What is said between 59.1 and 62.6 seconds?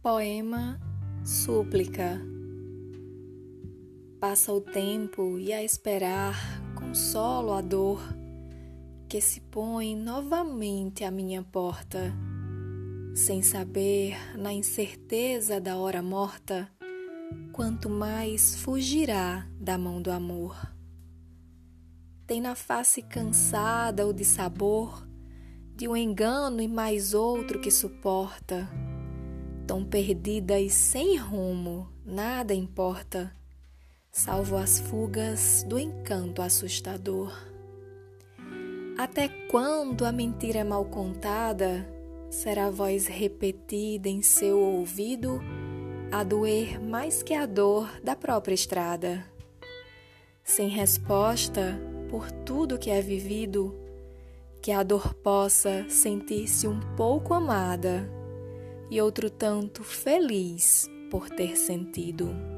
tanto feliz por ter sentido.